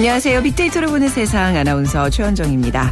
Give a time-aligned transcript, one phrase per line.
[0.00, 0.42] 안녕하세요.
[0.44, 2.90] 빅데이터를 보는 세상 아나운서 최현정입니다.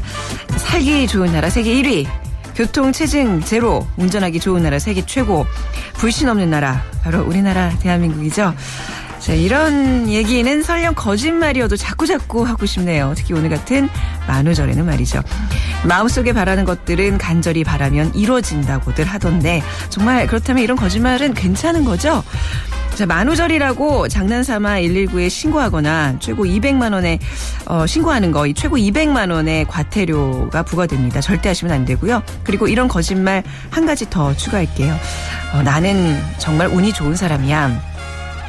[0.59, 2.07] 살기 좋은 나라 세계 1위.
[2.55, 5.47] 교통 체증 제로, 운전하기 좋은 나라 세계 최고,
[5.95, 8.55] 불신 없는 나라 바로 우리나라 대한민국이죠.
[9.21, 13.15] 자, 이런 얘기는 설령 거짓말이어도 자꾸자꾸 하고 싶네요.
[13.17, 13.89] 특히 오늘 같은
[14.27, 15.23] 만우절에는 말이죠.
[15.85, 22.23] 마음속에 바라는 것들은 간절히 바라면 이루어진다고들 하던데 정말 그렇다면 이런 거짓말은 괜찮은 거죠?
[22.99, 27.21] 자, 만우절이라고 장난삼아 119에 신고하거나 최고 200만 원에
[27.67, 31.21] 어, 신고하는 거, 이 최고 200만 원의 과태료가 부과됩니다.
[31.21, 32.25] 절대 하시면 안 되고요.
[32.43, 34.97] 그리고 이런 거짓말 한 가지 더 추가할게요.
[35.55, 37.81] 어, 나는 정말 운이 좋은 사람이야.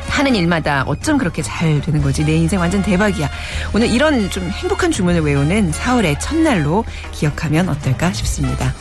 [0.08, 2.26] 하는 일마다 어쩜 그렇게 잘 되는 거지.
[2.26, 3.30] 내 인생 완전 대박이야.
[3.76, 8.74] 오늘 이런 좀 행복한 주문을 외우는 4월의 첫날로 기억하면 어떨까 싶습니다.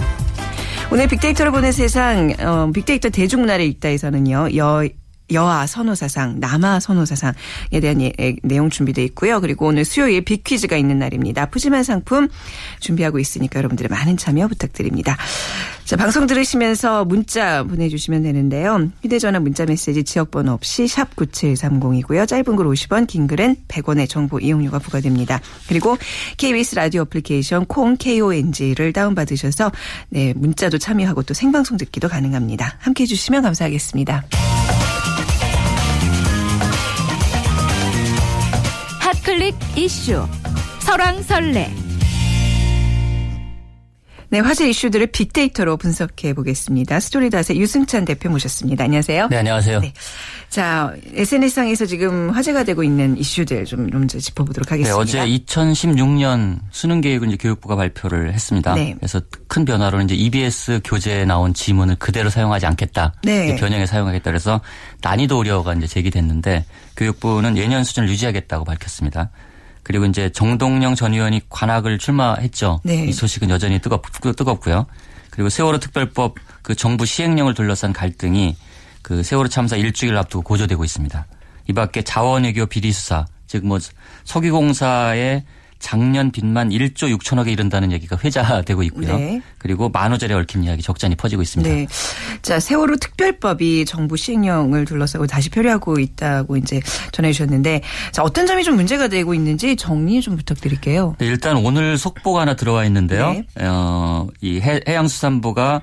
[0.90, 4.88] 오늘 빅데이터로 보는 세상, 어, 빅데이터 대중문화를 읽다에서는요, 여,
[5.32, 8.12] 여아 선호사상, 남아 선호사상에 대한 예,
[8.42, 9.40] 내용 준비되어 있고요.
[9.40, 11.46] 그리고 오늘 수요일 빅퀴즈가 있는 날입니다.
[11.46, 12.28] 푸짐한 상품
[12.80, 15.16] 준비하고 있으니까 여러분들의 많은 참여 부탁드립니다.
[15.84, 18.90] 자, 방송 들으시면서 문자 보내주시면 되는데요.
[19.02, 22.28] 휴대전화 문자 메시지 지역번호 없이 샵 9730이고요.
[22.28, 25.40] 짧은 글 50원, 긴 글은 100원의 정보 이용료가 부과됩니다.
[25.66, 25.96] 그리고
[26.36, 29.72] KBS 라디오 어플리케이션 콩 KONG를 다운받으셔서
[30.10, 32.76] 네, 문자도 참여하고 또 생방송 듣기도 가능합니다.
[32.80, 34.24] 함께 해 주시면 감사하겠습니다.
[39.48, 40.26] 핫클릭 이슈
[40.80, 41.87] 설왕설래
[44.30, 47.00] 네, 화제 이슈들을 빅데이터로 분석해 보겠습니다.
[47.00, 48.84] 스토리닷의 유승찬 대표 모셨습니다.
[48.84, 49.28] 안녕하세요.
[49.28, 49.80] 네, 안녕하세요.
[49.80, 49.94] 네.
[50.50, 54.94] 자, SNS상에서 지금 화제가 되고 있는 이슈들 좀, 좀 짚어보도록 하겠습니다.
[54.94, 58.74] 네, 어제 2016년 수능 계획을 이제 교육부가 발표를 했습니다.
[58.74, 58.94] 네.
[58.98, 63.14] 그래서 큰 변화로는 이제 EBS 교재에 나온 지문을 그대로 사용하지 않겠다.
[63.22, 63.56] 네.
[63.56, 64.30] 변형해 사용하겠다.
[64.30, 64.60] 그래서
[65.00, 66.66] 난이도 우려가 이제 제기됐는데
[66.98, 69.30] 교육부는 예년 수준을 유지하겠다고 밝혔습니다.
[69.88, 72.82] 그리고 이제 정동영 전 의원이 관악을 출마했죠.
[72.84, 73.06] 네.
[73.06, 74.84] 이 소식은 여전히 뜨겁, 뜨겁고요.
[75.30, 78.54] 그리고 세월호 특별법 그 정부 시행령을 둘러싼 갈등이
[79.00, 81.26] 그 세월호 참사 일주일 앞두고 고조되고 있습니다.
[81.68, 83.78] 이 밖에 자원외교 비리 수사, 즉뭐
[84.24, 85.44] 석유공사의
[85.78, 89.16] 작년 빚만 1조 6천억에 이른다는 얘기가 회자되고 있고요.
[89.16, 89.40] 네.
[89.58, 91.72] 그리고 만호절에 얽힌 이야기 적잖이 퍼지고 있습니다.
[91.72, 91.86] 네.
[92.42, 96.80] 자, 세월호 특별법이 정부 시행령을 둘러싸고 다시 표류하고 있다고 이제
[97.12, 101.16] 전해 주셨는데 자, 어떤 점이 좀 문제가 되고 있는지 정리 좀 부탁드릴게요.
[101.18, 103.32] 네, 일단 오늘 속보가 하나 들어와 있는데요.
[103.32, 103.44] 네.
[103.60, 105.82] 어, 이 해양수산부가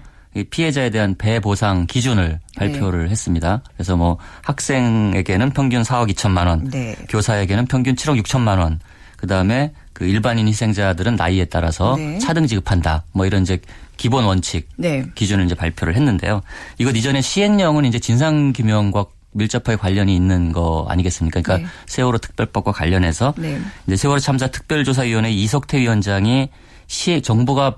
[0.49, 3.11] 피해자에 대한 배 보상 기준을 발표를 네.
[3.11, 3.61] 했습니다.
[3.75, 6.95] 그래서 뭐 학생에게는 평균 4억 2천만 원, 네.
[7.07, 8.79] 교사에게는 평균 7억 6천만 원,
[9.15, 12.19] 그 다음에 그 일반인 희생자들은 나이에 따라서 네.
[12.19, 13.05] 차등 지급한다.
[13.13, 13.59] 뭐 이런 이제
[13.95, 15.05] 기본 원칙 네.
[15.15, 16.41] 기준을 이제 발표를 했는데요.
[16.77, 21.41] 이것 이전에 시행령은 이제 진상 규명과 밀접하게 관련이 있는 거 아니겠습니까?
[21.41, 21.73] 그러니까 네.
[21.85, 23.57] 세월호 특별법과 관련해서 네.
[23.87, 26.49] 이제 세월호 참사 특별조사위원회 이석태 위원장이
[26.87, 27.75] 시 정부가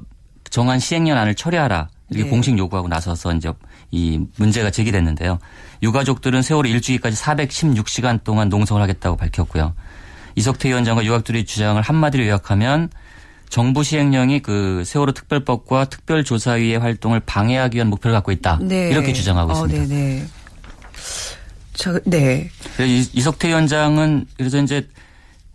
[0.50, 2.30] 정한 시행령안을 처리하라 이렇게 네.
[2.32, 3.54] 공식 요구하고 나서서 이제
[3.92, 5.38] 이 문제가 제기됐는데요.
[5.84, 9.76] 유가족들은 세월호 일주기까지 416시간 동안 농성을 하겠다고 밝혔고요.
[10.38, 12.90] 이석태 위원장과 유학들의 주장을 한마디로 요약하면
[13.50, 18.60] 정부 시행령이 그 세월호 특별법과 특별조사위의 활동을 방해하기 위한 목표를 갖고 있다.
[18.62, 18.90] 네.
[18.90, 19.84] 이렇게 주장하고 어, 있습니다.
[19.84, 20.26] 어, 네네.
[21.74, 22.50] 저, 네.
[23.14, 24.88] 이석태 위원장은 그래서 이제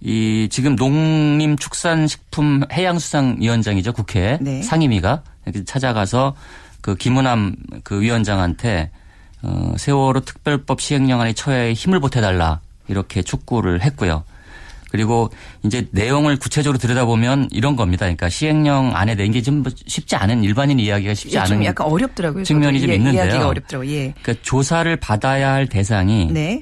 [0.01, 4.63] 이 지금 농림축산식품 해양수산위원장이죠 국회 네.
[4.63, 5.23] 상임위가
[5.65, 6.35] 찾아가서
[6.81, 7.55] 그 김은함
[7.85, 8.91] 그 위원장한테
[9.43, 14.25] 어, 세월호 특별법 시행령안에 처해에 힘을 보태달라 이렇게 촉구를 했고요.
[14.93, 15.31] 그리고
[15.65, 18.05] 이제 내용을 구체적으로 들여다보면 이런 겁니다.
[18.05, 22.45] 그러니까 시행령 안에 낸 게 좀 쉽지 않은 일반인 이야기가 쉽지 예, 않은 약간 어렵더라고요.
[22.45, 23.25] 측면이 좀 예, 있는데요.
[23.25, 23.91] 이야기가 어렵더라고요.
[23.91, 24.13] 예.
[24.23, 26.61] 그러니까 조사를 받아야 할 대상이 네.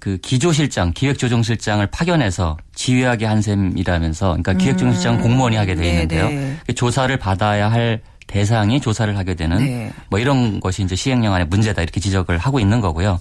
[0.00, 4.58] 그 기조실장, 기획조정실장을 파견해서 지휘하게 한 셈이라면서 그러니까 음.
[4.58, 6.28] 기획조정실장 공무원이 하게 돼 네, 있는데요.
[6.28, 6.74] 네, 네.
[6.74, 9.90] 조사를 받아야 할 대상이 조사를 하게 되는 네.
[10.10, 13.20] 뭐 이런 것이 이제 시행령 안에 문제다 이렇게 지적을 하고 있는 거고요.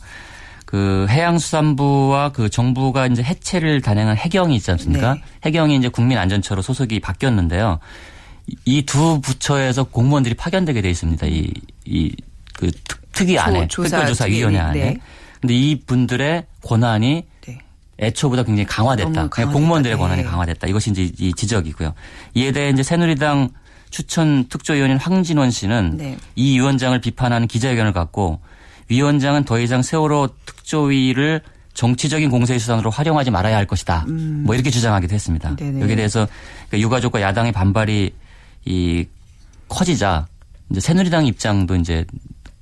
[0.67, 5.13] 그 해양수산부와 그 정부가 이제 해체를 단행한 해경이 있지 않습니까?
[5.13, 5.21] 네.
[5.45, 7.79] 해경이 이제 국민안전처로 소속이 바뀌었는데요.
[8.65, 11.25] 이 두 부처에서 공무원들이 파견되게 돼 있습니다.
[11.27, 11.53] 이,
[11.85, 12.13] 이,
[12.53, 12.69] 그
[13.13, 14.79] 특위 안에, 특별조사위원회 안에.
[14.79, 14.97] 네.
[15.39, 17.59] 근데 이 분들의 권한이 네.
[17.99, 19.29] 애초보다 굉장히 강화됐다.
[19.29, 20.01] 공무원들의 네.
[20.01, 20.67] 권한이 강화됐다.
[20.67, 21.93] 이것이 이제 이 지적이고요.
[22.33, 23.51] 이에 대해 이제 새누리당
[23.89, 26.17] 추천 특조위원인 황진원 씨는 네.
[26.35, 28.41] 이 위원장을 비판하는 기자회견을 갖고
[28.89, 31.41] 위원장은 더 이상 세월호 특조위를
[31.73, 34.05] 정치적인 공세의 수단으로 활용하지 말아야 할 것이다.
[34.07, 34.43] 음.
[34.45, 35.55] 뭐 이렇게 주장하기도 했습니다.
[35.55, 35.81] 네네.
[35.81, 36.27] 여기에 대해서
[36.69, 38.13] 그 유가족과 야당의 반발이
[38.65, 39.05] 이
[39.67, 40.27] 커지자
[40.71, 42.05] 이제 새누리당 입장도 이제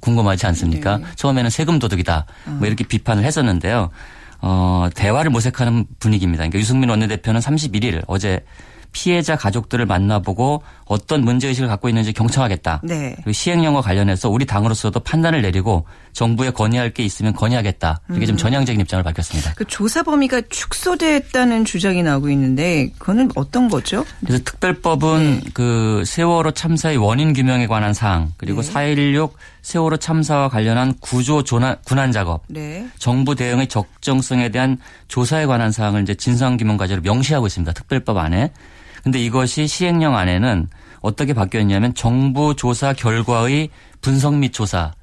[0.02, 0.98] 궁금하지 않습니까?
[0.98, 2.26] 네 처음에는 세금 도둑이다.
[2.46, 2.58] 뭐 어.
[2.58, 3.90] 뭐 이렇게 비판을 했었는데요.
[4.42, 6.42] 어, 대화를 모색하는 분위기입니다.
[6.42, 8.44] 그러니까 유승민 원내대표는 31일 어제
[8.92, 12.82] 피해자 가족들을 만나보고 어떤 문제의식을 갖고 있는지 경청하겠다.
[12.84, 13.14] 네.
[13.16, 18.02] 그리고 시행령과 관련해서 우리 당으로서도 판단을 내리고 정부에 건의할 게 있으면 건의하겠다.
[18.10, 18.28] 이렇게 음.
[18.28, 19.54] 좀 전향적인 입장을 밝혔습니다.
[19.56, 24.06] 그 조사 범위가 축소됐다는 주장이 나오고 있는데 그거는 어떤 거죠?
[24.22, 25.50] 그래서 특별법은 네.
[25.54, 28.72] 그 세월호 참사의 원인 규명에 관한 사항 그리고 네.
[28.72, 29.32] 4.16
[29.64, 32.88] 세월호 참사와 관련한 구조 조난, 군안 작업, 네.
[33.00, 34.78] 정부 대응의 적정성에 대한
[35.08, 37.74] 조사에 관한 사항을 이제 진상규명 과제로 명시하고 있습니다.
[37.74, 38.52] 특별법 안에.
[39.06, 40.68] 근데 이것이 시행령 안에는
[41.02, 43.70] 어떻게 바뀌었냐면 정부 조사 결과의
[44.02, 44.94] 분석 및 조사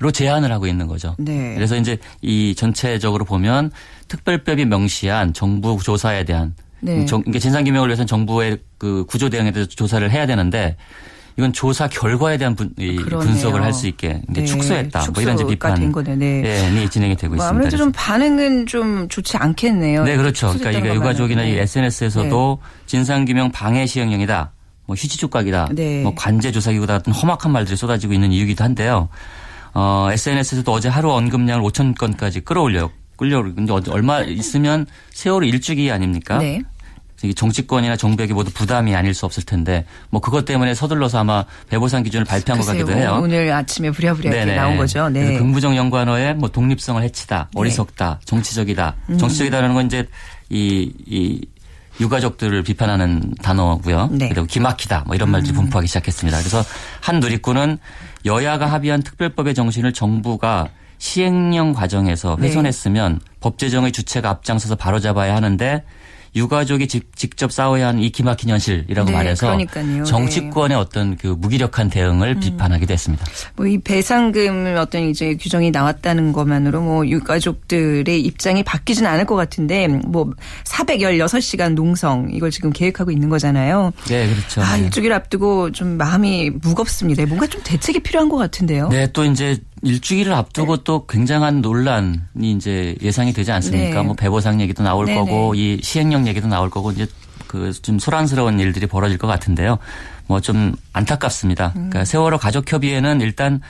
[0.00, 1.14] 로 제한을 하고 있는 거죠.
[1.18, 1.54] 네.
[1.54, 3.70] 그래서 이제 이 전체적으로 보면
[4.08, 7.04] 특별법이 명시한 정부 조사에 대한 네.
[7.04, 10.76] 정, 그러니까 진상규명을 위해서는 정부의 그 구조 대응에 대해서 조사를 해야 되는데
[11.38, 14.44] 이건 조사 결과에 대한 분, 분석을 할 수 있게 네.
[14.44, 15.06] 축소했다.
[15.14, 16.42] 뭐 이런 비판이 네.
[16.42, 17.48] 네, 진행이 되고 뭐 있습니다.
[17.48, 20.02] 아무래도 좀 반응은 좀 좋지 않겠네요.
[20.02, 20.48] 네, 그렇죠.
[20.48, 21.50] 그러니까 이게 유가족이나 네.
[21.52, 24.50] 이 SNS에서도 진상규명 방해 시행령이다.
[24.86, 25.68] 뭐 휴지 조각이다.
[25.72, 26.02] 네.
[26.02, 29.08] 뭐 관제 조사기구다 같은 험악한 말들이 쏟아지고 있는 이유기도 한데요.
[29.74, 36.38] 어, SNS에서도 어제 하루 언급량을 5천 건까지 끌어올려 끌려 근데 얼마 있으면 세월호 일주기 아닙니까?
[36.38, 36.62] 네.
[37.34, 42.24] 정치권이나 정부에게 모두 부담이 아닐 수 없을 텐데 뭐 그것 때문에 서둘러서 아마 배보상 기준을
[42.24, 43.20] 발표한 글쎄요, 것 같기도 해요.
[43.22, 45.08] 오늘 아침에 부랴부랴 나온 거죠.
[45.08, 45.36] 네.
[45.38, 47.60] 긍부정 연관어의 뭐 독립성을 해치다, 네.
[47.60, 48.94] 어리석다, 정치적이다.
[49.10, 49.18] 음.
[49.18, 50.06] 정치적이다라는 건 이제
[50.48, 51.44] 이, 이
[52.00, 54.10] 유가족들을 비판하는 단어고요.
[54.12, 54.28] 네.
[54.28, 55.62] 그리고 기막히다 뭐 이런 말들이 음.
[55.62, 56.38] 분포하기 시작했습니다.
[56.38, 56.62] 그래서
[57.00, 57.78] 한 누리꾼은
[58.24, 60.68] 여야가 합의한 특별법의 정신을 정부가
[60.98, 62.46] 시행령 과정에서 네.
[62.48, 63.32] 훼손했으면 네.
[63.40, 65.84] 법 제정의 주체가 앞장서서 바로잡아야 하는데
[66.38, 70.04] 유가족이 직, 접 싸워야 하는 이 기막힌 현실이라고 네, 말해서 그러니까요.
[70.04, 70.74] 정치권의 네.
[70.74, 72.40] 어떤 그 무기력한 대응을 음.
[72.40, 73.24] 비판하기도 했습니다.
[73.56, 79.88] 뭐 이 배상금 어떤 이제 규정이 나왔다는 것만으로 뭐 유가족들의 입장이 바뀌진 않을 것 같은데
[79.88, 80.32] 뭐
[80.64, 83.92] 416시간 농성 이걸 지금 계획하고 있는 거잖아요.
[84.08, 84.62] 네, 그렇죠.
[84.62, 87.26] 아, 일주기를 앞두고 좀 마음이 무겁습니다.
[87.26, 88.88] 뭔가 좀 대책이 필요한 것 같은데요.
[88.88, 90.82] 네, 또 이제 일주기를 앞두고 네.
[90.84, 94.00] 또 굉장한 논란이 이제 예상이 되지 않습니까?
[94.00, 94.02] 네.
[94.06, 95.18] 뭐 배보상 얘기도 나올 네네.
[95.18, 97.06] 거고 이 시행령 얘기도 나올 거고 이제
[97.46, 99.78] 그 좀 소란스러운 일들이 벌어질 것 같은데요.
[100.26, 101.68] 뭐 좀 안타깝습니다.
[101.68, 101.88] 음.
[101.90, 103.60] 그러니까 세월호 가족협의회는 일단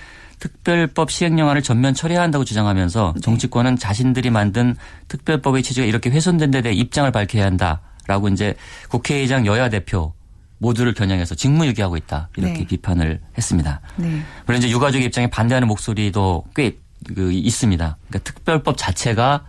[0.41, 3.21] 특별법 시행령안을 전면 처리해야 한다고 주장하면서 네.
[3.21, 4.77] 정치권은 자신들이 만든
[5.09, 8.55] 특별법의 취지가 이렇게 훼손된 데 대해 입장을 밝혀야 한다라고 이제
[8.89, 10.13] 국회의장 여야 대표
[10.59, 12.67] 모두를 겨냥해서 직무유기하고 있다 이렇게 네.
[12.67, 13.81] 비판을 했습니다.
[13.97, 14.23] 네.
[14.47, 16.79] 물론 이제 유가족 입장에 반대하는 목소리도 꽤
[17.15, 17.97] 그 있습니다.
[18.09, 19.45] 그러니까 특별법 자체가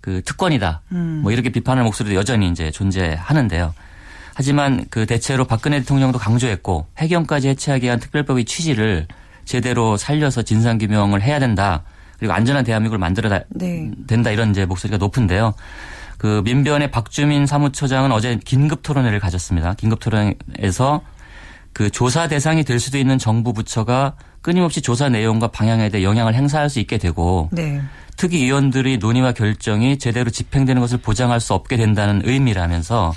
[0.00, 0.82] 그 특권이다.
[0.92, 1.20] 음.
[1.22, 3.74] 뭐 이렇게 비판하는 목소리도 여전히 이제 존재하는데요.
[4.34, 9.06] 하지만 그 대체로 박근혜 대통령도 강조했고 해경까지 해체하기 위한 특별법의 취지를
[9.44, 11.84] 제대로 살려서 진상 규명을 해야 된다.
[12.18, 13.90] 그리고 안전한 대한민국을 만들어야 네.
[14.06, 15.54] 된다 이런 이제 목소리가 높은데요.
[16.22, 19.74] 그 민변의 박주민 사무처장은 어제 긴급 토론회를 가졌습니다.
[19.74, 21.02] 긴급 토론에서
[21.72, 26.70] 그 조사 대상이 될 수도 있는 정부 부처가 끊임없이 조사 내용과 방향에 대해 영향을 행사할
[26.70, 27.82] 수 있게 되고 네.
[28.16, 33.12] 특위 위원들의 논의와 결정이 제대로 집행되는 것을 보장할 수 없게 된다는 의미라면서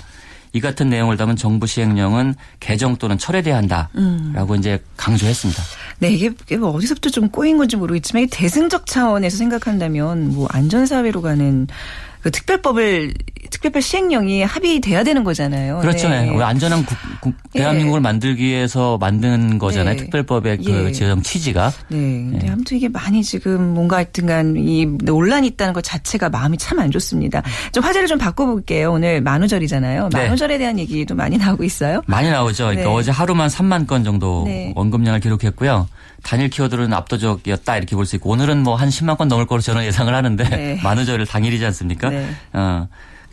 [0.52, 4.58] 이 같은 내용을 담은 정부 시행령은 개정 또는 철회돼야 한다라고 음.
[4.58, 5.62] 이제 강조했습니다.
[6.00, 11.68] 네, 이게 뭐 어디서부터 좀 꼬인 건지 모르겠지만 대승적 차원에서 생각한다면 뭐 안전사회로 가는
[12.26, 13.14] 그 특별법을
[13.50, 15.78] 특별법 시행령이 합의돼야 되는 거잖아요.
[15.78, 16.08] 그렇죠.
[16.08, 16.24] 네.
[16.24, 16.42] 네.
[16.42, 17.60] 안전한 국, 국, 예.
[17.60, 18.02] 대한민국을 네.
[18.02, 19.94] 만들기 위해서 만든 거잖아요.
[19.94, 20.02] 네.
[20.02, 20.90] 특별법의 그 예.
[20.90, 21.70] 제정 취지가.
[21.86, 21.96] 네.
[21.96, 22.50] 근데 네.
[22.50, 27.42] 아무튼 이게 많이 지금 뭔가 하여튼간 이 논란이 있다는 것 자체가 마음이 참 안 좋습니다.
[27.72, 28.90] 좀 화제를 좀 바꿔볼게요.
[28.90, 30.08] 오늘 만우절이잖아요.
[30.12, 30.24] 네.
[30.24, 32.02] 만우절에 대한 얘기도 많이 나오고 있어요.
[32.06, 32.64] 많이 나오죠.
[32.66, 35.86] 그러니까 어제 하루만 3만 건 정도 언급량을 기록했고요.
[36.26, 39.84] 단일 키워드는 압도적이었다 이렇게 볼 수 있고 오늘은 뭐 한 10만 건 넘을 거로 저는
[39.86, 40.80] 예상을 하는데 네.
[40.84, 42.10] 만우절을 당일이지 않습니까?
[42.10, 42.28] 네.
[42.52, 42.88] 어,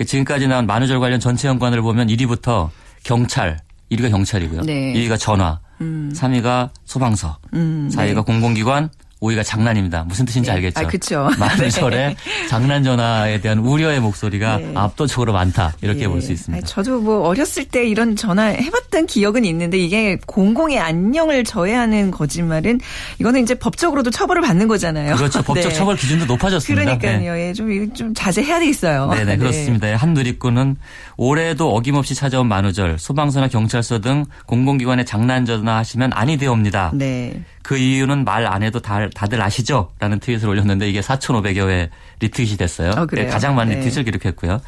[0.05, 2.69] 지금까지 나온 만우절 관련 전체 연관을 보면 1위부터
[3.03, 3.59] 경찰,
[3.91, 4.61] 1위가 경찰이고요.
[4.61, 4.93] 네.
[4.93, 6.11] 2위가 전화, 음.
[6.15, 8.21] 3위가 소방서, 음, 4위가 네.
[8.21, 8.89] 공공기관,
[9.23, 10.03] 오이가 장난입니다.
[10.03, 10.55] 무슨 뜻인지 네.
[10.55, 10.81] 알겠죠?
[10.81, 11.29] 아, 그렇죠.
[11.39, 12.15] 많은 절에 네.
[12.49, 14.71] 장난 전화에 대한 우려의 목소리가 네.
[14.75, 15.73] 압도적으로 많다.
[15.81, 16.07] 이렇게 예.
[16.09, 16.67] 볼수 있습니다.
[16.67, 22.81] 저도 뭐 어렸을 때 이런 전화 해봤던 기억은 있는데 이게 공공의 안녕을 저해하는 거짓말은
[23.19, 25.15] 이거는 이제 법적으로도 처벌을 받는 거잖아요.
[25.15, 25.41] 그렇죠.
[25.43, 25.73] 법적 네.
[25.73, 26.97] 처벌 기준도 높아졌습니다.
[26.97, 27.33] 그러니까요.
[27.33, 27.47] 네.
[27.47, 29.09] 예, 좀, 좀 자제해야 되겠어요.
[29.09, 29.37] 네네, 네.
[29.37, 29.95] 그렇습니다.
[29.95, 30.75] 한 누리꾼은
[31.17, 36.91] 올해도 어김없이 찾아온 만우절 소방서나 경찰서 등 공공기관에 장난 전화하시면 아니 되옵니다.
[36.93, 37.41] 네.
[37.61, 39.91] 그 이유는 말 안 해도 다, 다들 아시죠?
[39.99, 41.89] 라는 트윗을 올렸는데 이게 4,500여 회
[42.19, 42.91] 리트윗이 됐어요.
[42.91, 43.77] 어, 가장 많은 네.
[43.77, 44.61] 리트윗을 기록했고요.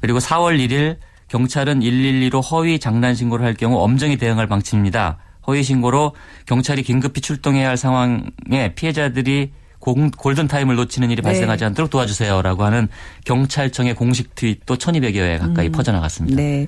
[0.00, 0.96] 그리고 4월 1일
[1.28, 5.18] 경찰은 112로 허위 장난 신고를 할 경우 엄정히 대응할 방침입니다.
[5.46, 6.14] 허위 신고로
[6.46, 11.22] 경찰이 긴급히 출동해야 할 상황에 피해자들이 골든 타임을 놓치는 일이 네.
[11.22, 12.88] 발생하지 않도록 도와주세요라고 하는
[13.24, 15.72] 경찰청의 공식 트윗도 1200여 회 가까이 음.
[15.72, 16.36] 퍼져나갔습니다.
[16.36, 16.66] 네.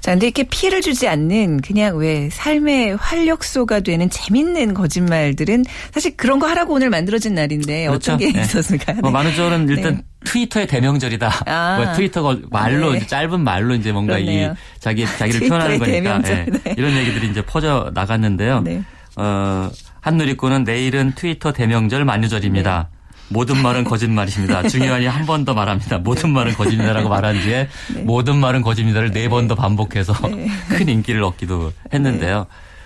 [0.00, 6.38] 자, 근데 이렇게 피해를 주지 않는 그냥 왜 삶의 활력소가 되는 재밌는 거짓말들은 사실 그런
[6.38, 8.12] 거 하라고 오늘 만들어진 날인데 그렇죠?
[8.12, 8.42] 어떤 게 네.
[8.42, 8.98] 있었을까요?
[9.00, 10.02] 뭐 만우절은 일단 네.
[10.24, 11.42] 트위터의 대명절이다.
[11.46, 11.76] 아.
[11.82, 13.06] 뭐 트위터가 말로 네.
[13.06, 14.52] 짧은 말로 이제 뭔가 그렇네요.
[14.52, 16.46] 이 자기 자기를 표현하는 거니까 네.
[16.46, 16.74] 네.
[16.76, 18.60] 이런 얘기들이 이제 퍼져 나갔는데요.
[18.60, 18.82] 네.
[19.16, 19.70] 어,
[20.02, 22.88] 한누리꾼은 내일은 트위터 대명절 만유절입니다.
[22.90, 22.98] 네.
[23.28, 24.68] 모든 말은 거짓말이십니다.
[24.68, 25.98] 중요하니 한 번 더 말합니다.
[25.98, 28.02] 모든 말은 거짓말이라고 말한 뒤에 네.
[28.02, 30.48] 모든 말은 거짓말을 네번 더 반복해서 네.
[30.68, 32.38] 큰 인기를 얻기도 했는데요.
[32.40, 32.44] 네.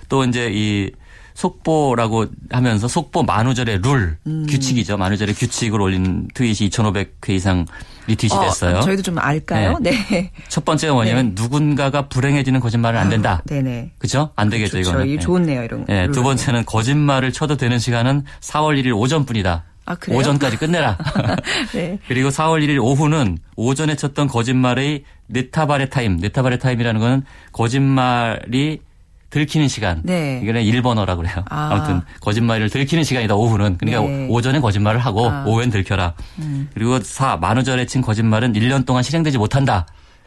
[0.09, 0.93] 또 이제 이
[1.37, 4.47] 속보라고 하면서 속보 만우절의 룰 음.
[4.49, 4.97] 규칙이죠.
[4.97, 7.67] 만우절의 규칙을 올린 트윗이 2,500회 이상
[8.07, 8.81] 리트윗이 어, 됐어요.
[8.81, 9.77] 저희도 좀 알까요?
[9.81, 9.91] 네.
[10.11, 10.31] 네.
[10.49, 11.43] 첫 번째가 뭐냐면 네.
[11.43, 13.43] 누군가가 불행해지는 거짓말은 안 된다.
[13.43, 13.93] 아, 네네.
[13.99, 14.31] 그렇죠?
[14.35, 14.79] 안 되겠죠.
[14.79, 15.07] 이거는.
[15.09, 15.85] 이 좋네요 이런.
[15.85, 16.09] 네.
[16.11, 19.65] 두 번째는 거짓말을 쳐도 되는 시간은 4월 1일 오전뿐이다.
[19.89, 20.19] 아, 그래요?
[20.19, 20.97] 오전까지 끝내라.
[21.75, 21.99] 네.
[22.09, 28.81] 그리고 4월 1일 오후는 오전에 쳤던 거짓말의 ネタバレ 타임, ネタバレ 타임이라는 거는 거짓말이
[29.37, 30.01] 들키는 시간.
[30.03, 30.41] 네.
[30.43, 31.45] 이거는 일본어라고 그래요.
[31.51, 31.75] 아.
[31.75, 33.77] 무튼 거짓말을 들키는 시간이다 오후는.
[33.77, 34.29] 그러니까 네.
[34.31, 35.45] 오전에 거짓말을 하고 아.
[35.47, 36.15] 오후엔 들켜라.
[36.39, 36.71] 음.
[36.73, 39.87] 그리고 사 만우절에 친 거짓말은 1년 동안 실행되지 못한다.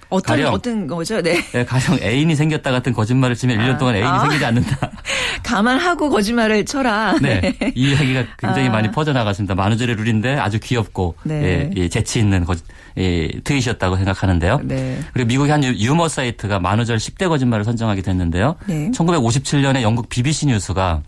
[0.10, 1.22] 어떤 가령, 어떤 거죠?
[1.22, 1.42] 네.
[1.52, 1.66] 네.
[1.66, 3.64] 가령 애인이 생겼다 같은 거짓말을 치면 아.
[3.64, 4.20] 1년 동안 애인이 아.
[4.20, 4.92] 생기지 않는다.
[5.44, 7.16] 감안하고 거짓말을 쳐라.
[7.22, 7.42] 네.
[7.42, 7.74] 네.
[7.76, 8.72] 이 이야기가 굉장히 아.
[8.72, 9.56] 많이 퍼져나갔습니다.
[9.56, 11.44] 만우절의 룰인데 아주 귀엽고 네.
[11.44, 12.66] 예, 예, 재치 있는 거짓
[12.98, 14.62] 예, 트윗이었다고 생각하는데요.
[14.64, 15.00] 네.
[15.14, 18.56] 그리고 미국의 한 유머 사이트가 만우절 10대 거짓말을 선정하게 됐는데요.
[18.66, 18.92] 네.
[18.92, 21.04] 1957년에 영국 BBC 뉴스가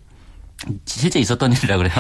[0.86, 1.94] 실제 있었던 일이라 그래요.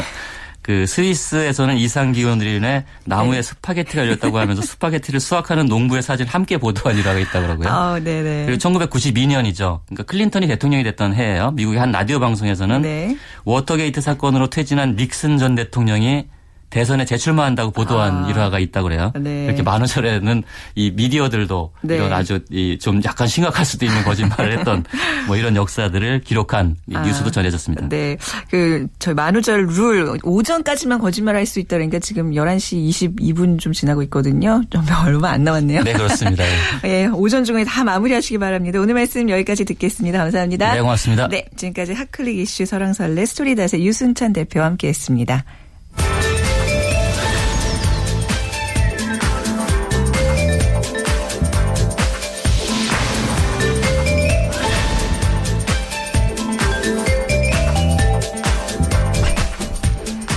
[0.61, 3.41] 그 스위스에서는 이상 기온으로 인해 나무에 네.
[3.41, 7.67] 스파게티가 열렸다고 하면서 스파게티를 수확하는 농부의 사진 함께 보도한 일화가 있다고 그러고요.
[7.69, 8.45] 아, 네네.
[8.45, 9.79] 그리고 1992년이죠.
[9.87, 11.51] 그러니까 클린턴이 대통령이 됐던 해예요.
[11.51, 13.17] 미국의 한 라디오 방송에서는 네.
[13.45, 16.27] 워터게이트 사건으로 퇴진한 닉슨 전 대통령이
[16.71, 18.29] 대선에 재출마한다고 보도한 아.
[18.29, 19.13] 일화가 있다고 그래요.
[19.19, 19.45] 네.
[19.45, 21.95] 이렇게 만우절에는 이 미디어들도 네.
[21.97, 22.39] 이런 아주
[22.79, 24.83] 좀 약간 심각할 수도 있는 거짓말을 했던
[25.27, 27.01] 뭐 이런 역사들을 기록한 아.
[27.01, 27.89] 뉴스도 전해졌습니다.
[27.89, 28.17] 네.
[28.49, 34.01] 그, 저 만우절 룰 오전까지만 거짓말 할 수 있다 그러니까 지금 11시 22분 좀 지나고
[34.03, 34.61] 있거든요.
[34.69, 35.83] 좀 얼마 안 남았네요.
[35.83, 36.43] 네, 그렇습니다.
[36.85, 38.79] 예, 오전 중에 다 마무리하시기 바랍니다.
[38.79, 40.17] 오늘 말씀 여기까지 듣겠습니다.
[40.19, 40.73] 감사합니다.
[40.73, 41.27] 네, 고맙습니다.
[41.27, 45.43] 네, 지금까지 핫클릭 이슈 서랑설레 스토리닷의 유순찬 대표와 함께 했습니다.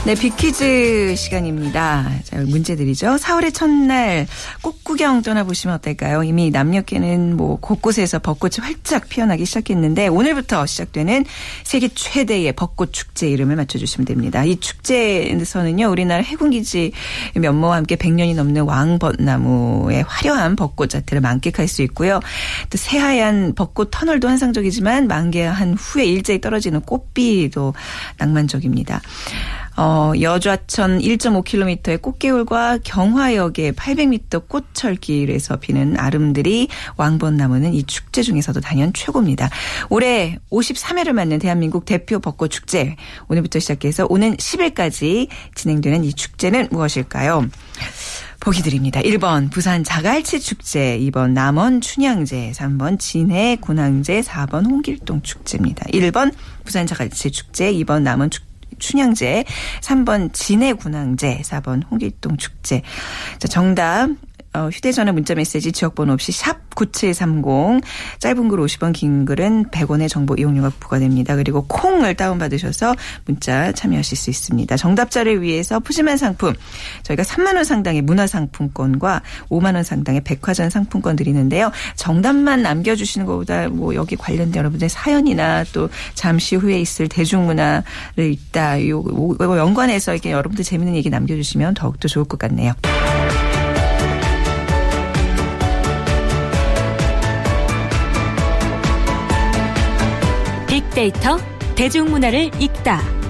[0.07, 2.11] 네, 비키즈 시간입니다.
[2.25, 3.17] 자, 문제들이죠.
[3.17, 4.27] 4월의 첫날
[4.61, 6.23] 꽃 구경 떠나보시면 어떨까요?
[6.25, 11.25] 이미 남녘에는 뭐 곳곳에서 벚꽃이 활짝 피어나기 시작했는데 오늘부터 시작되는
[11.63, 14.45] 세계 최대의 벚꽃 축제 이름을 맞춰주시면 됩니다.
[14.45, 16.93] 이 축제에서는요, 우리나라 해군기지
[17.37, 22.21] 면모와 함께 100년이 넘는 왕벚나무의 화려한 벚꽃 자태를 만끽할 수 있고요.
[22.69, 27.73] 또 새하얀 벚꽃 터널도 환상적이지만 만개한 후에 일제히 떨어지는 꽃비도
[28.19, 29.01] 낭만적입니다.
[29.77, 39.51] 어, 여좌천 1.5km의 꽃개울과 경화역의 800m 꽃철길에서 피는 아름들이 왕벚나무는 이 축제 중에서도 단연 최고입니다.
[39.91, 42.97] 올해 53회를 맞는 대한민국 대표 벚꽃 축제
[43.29, 47.49] 오늘부터 시작해서 오는 10일까지 진행되는 이 축제는 무엇일까요?
[48.41, 49.01] 보기 드립니다.
[49.01, 55.87] 1번 부산 자갈치 축제, 2번 남원 춘향제, 3번 진해 군항제, 4번 홍길동 축제입니다.
[55.87, 56.31] 1번
[56.63, 59.45] 부산 자갈치 축제, 2번 남원 축제 춘향제,
[59.81, 62.83] 3번 진해군항제, 4번 홍길동 축제.
[63.39, 64.09] 자, 정답
[64.55, 67.83] 어, 휴대전화 문자메시지 지역번호 없이 샵 9730
[68.21, 71.37] 짧은 글 50원 긴 글은 100원의 정보 이용료가 부과됩니다.
[71.37, 72.95] 그리고 콩을 다운받으셔서
[73.25, 74.77] 문자 참여하실 수 있습니다.
[74.77, 76.55] 정답자를 위해서 푸짐한 상품
[77.03, 81.71] 저희가 3만 원 상당의 문화상품권과 5만 원 상당의 백화점 상품권 드리는데요.
[81.97, 87.85] 정답만 남겨주시는 것보다 뭐 여기 관련된 여러분들 사연이나 또 잠시 후에 있을 대중문화를
[88.19, 92.73] 있다 요, 요 연관해서 이렇게 여러분들 재밌는 얘기 남겨주시면 더욱더 좋을 것 같네요.
[100.95, 101.39] 빅데이터
[101.77, 103.24] 대중문화를 읽다.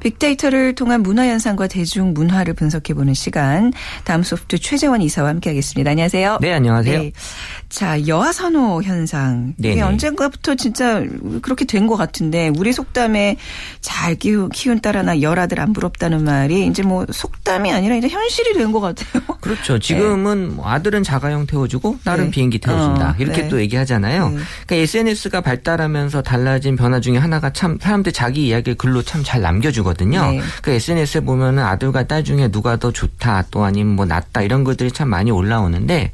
[0.00, 3.72] 빅데이터를 통한 문화 현상과 대중 문화를 분석해보는 시간.
[4.04, 5.90] 다음 소프트 최재원 이사와 함께하겠습니다.
[5.90, 6.38] 안녕하세요.
[6.40, 6.98] 네, 안녕하세요.
[7.02, 7.12] 네.
[7.68, 9.54] 자, 여아 선호 현상.
[9.58, 9.82] 이게 네네.
[9.82, 11.02] 언젠가부터 진짜
[11.42, 13.36] 그렇게 된 것 같은데 우리 속담에
[13.80, 18.52] 잘 키운, 키운 딸 하나 열아들 안 부럽다는 말이 이제 뭐 속담이 아니라 이제 현실이
[18.54, 19.22] 된 것 같아요.
[19.40, 19.78] 그렇죠.
[19.78, 20.62] 지금은 네.
[20.62, 22.30] 아들은 자가용 태워주고 딸은 네.
[22.30, 23.10] 비행기 태워준다.
[23.10, 23.48] 어, 이렇게 네.
[23.48, 24.28] 또 얘기하잖아요.
[24.28, 24.36] 네.
[24.66, 29.82] 그러니까 SNS가 발달하면서 달라진 변화 중에 하나가 참 사람들 자기 이야기를 글로 참 잘 남겨주
[29.88, 30.30] 거든요.
[30.32, 30.40] 네.
[30.62, 34.92] 그 SNS에 보면은 아들과 딸 중에 누가 더 좋다 또 아니면 뭐 낫다 이런 것들이
[34.92, 36.12] 참 많이 올라오는데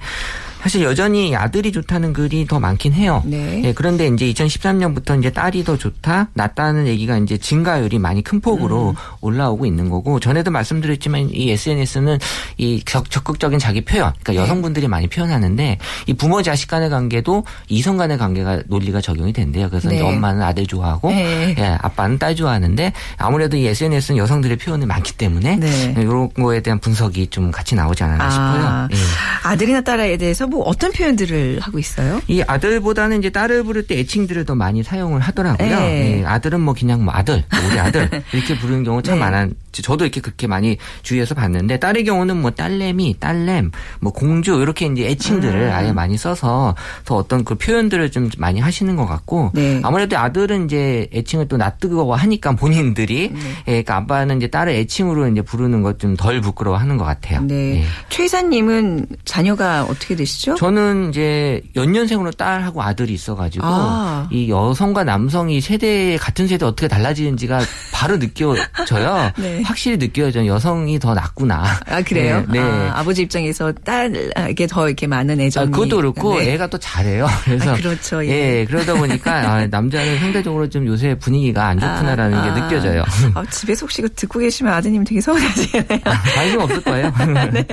[0.64, 3.22] 사실 여전히 아들이 좋다는 글이 더 많긴 해요.
[3.26, 3.60] 네.
[3.62, 8.90] 예, 그런데 이제 2013년부터 이제 딸이 더 좋다, 낫다는 얘기가 이제 증가율이 많이 큰 폭으로
[8.90, 8.94] 음.
[9.20, 12.18] 올라오고 있는 거고 전에도 말씀드렸지만 이 SNS는
[12.56, 14.38] 이 적극적인 자기 표현, 그러니까 네.
[14.38, 19.68] 여성분들이 많이 표현하는데 이 부모 자식 간의 관계도 이성 간의 관계가 논리가 적용이 된대요.
[19.68, 20.00] 그래서 네.
[20.00, 21.54] 엄마는 아들 좋아하고 네.
[21.58, 25.94] 예, 아빠는 딸 좋아하는데 아무래도 이 SNS는 여성들의 표현이 많기 때문에 네.
[25.98, 28.30] 이런 거에 대한 분석이 좀 같이 나오지 않았나 아.
[28.30, 28.88] 싶어요.
[28.92, 29.46] 예.
[29.46, 32.20] 아들이나 딸에 대해서 뭐 어떤 표현들을 하고 있어요?
[32.28, 35.68] 이 아들보다는 이제 딸을 부를 때 애칭들을 더 많이 사용을 하더라고요.
[35.68, 36.20] 네.
[36.20, 36.24] 네.
[36.24, 39.20] 아들은 뭐 그냥 뭐 아들, 뭐 우리 아들 이렇게 부르는 경우 참 네.
[39.20, 39.48] 많아.
[39.72, 45.08] 저도 이렇게 그렇게 많이 주위에서 봤는데 딸의 경우는 뭐 딸내미, 딸냄, 뭐 공주 이렇게 이제
[45.08, 45.72] 애칭들을 음.
[45.72, 49.80] 아예 많이 써서 더 어떤 그 표현들을 좀 많이 하시는 것 같고 네.
[49.82, 53.40] 아무래도 아들은 이제 애칭을 또 낯뜨거워 하니까 본인들이 네.
[53.66, 57.40] 예, 그러니까 아빠는 이제 딸을 애칭으로 이제 부르는 것 좀 덜 부끄러워하는 것 같아요.
[57.42, 57.78] 네.
[57.80, 57.84] 예.
[58.08, 60.43] 최 이사님은 자녀가 어떻게 되시죠?
[60.54, 64.28] 저는 이제 연년생으로 딸하고 아들이 있어가지고 아.
[64.30, 67.60] 이 여성과 남성이 세대 같은 세대 어떻게 달라지는지가
[67.92, 69.32] 바로 느껴져요.
[69.38, 69.62] 네.
[69.62, 70.46] 확실히 느껴져요.
[70.46, 71.64] 여성이 더 낫구나.
[71.86, 72.44] 아 그래요?
[72.48, 72.60] 네.
[72.60, 72.88] 네.
[72.90, 75.68] 아, 버지 입장에서 딸에게 더 이렇게 많은 애정이.
[75.68, 76.52] 아, 그것도 그렇고 네.
[76.54, 77.26] 애가 또 잘해요.
[77.44, 78.24] 그래서 아, 그렇죠.
[78.26, 78.60] 예.
[78.60, 78.64] 예.
[78.66, 82.54] 그러다 보니까 아, 남자는 상대적으로 좀 요새 분위기가 안 좋구나라는 아, 게 아.
[82.54, 83.04] 느껴져요.
[83.34, 86.00] 아, 집에 속 쉬고 듣고 계시면 아드님 되게 서운하시겠네요.
[86.34, 87.12] 관심 없을 거예요.
[87.52, 87.66] 네.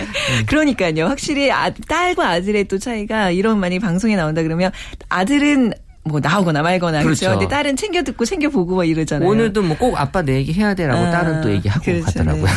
[0.46, 1.06] 그러니까요.
[1.08, 4.72] 확실히 아, 딸과 아들의 또 차이가 이런 많이 방송에 나온다 그러면
[5.10, 7.22] 아들은 뭐 나오거나 말거나 그렇죠.
[7.27, 7.39] 그렇죠.
[7.39, 9.29] 근데 딸은 챙겨 듣고 챙겨 보고 뭐 이러잖아요.
[9.29, 12.05] 오늘도 뭐 꼭 아빠 내 얘기 해야 돼라고 아, 딸은 또 얘기하고 그렇죠.
[12.05, 12.46] 가더라고요.
[12.46, 12.51] 네.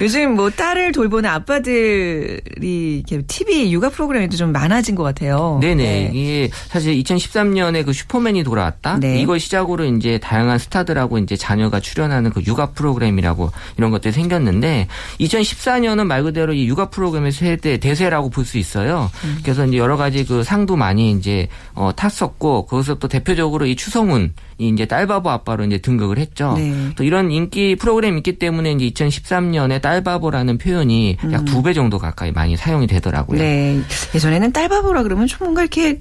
[0.04, 5.58] 요즘 뭐 딸을 돌보는 아빠들이 이렇게 TV 육아 프로그램에도 좀 많아진 것 같아요.
[5.60, 5.82] 네네.
[5.82, 6.10] 네.
[6.12, 8.98] 이게 사실 2013년에 그 슈퍼맨이 돌아왔다.
[9.00, 9.20] 네.
[9.20, 14.88] 이걸 시작으로 이제 다양한 스타들하고 이제 자녀가 출연하는 그 육아 프로그램이라고 이런 것들이 생겼는데
[15.20, 19.08] 2014년은 말 그대로 이 육아 프로그램의 세대 대세라고 볼 수 있어요.
[19.24, 19.38] 음.
[19.44, 24.30] 그래서 이제 여러 가지 그 상도 많이 이제 어, 탔었고 거기서 또 대표적으로 이 추성훈이
[24.58, 26.54] 이제 딸바보 아빠로 이제 등극을 했죠.
[26.56, 26.72] 네.
[26.96, 31.32] 또 이런 인기 프로그램이 있기 때문에 이제 2013년에 딸바보라는 표현이 음.
[31.34, 33.38] 약두 배 정도 가까이 많이 사용이 되더라고요.
[33.38, 33.78] 네.
[34.14, 36.00] 예전에는 딸바보라 그러면 좀 뭔가 이렇게